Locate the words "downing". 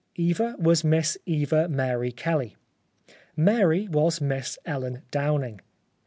5.11-5.61